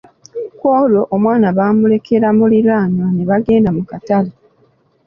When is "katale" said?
3.89-4.31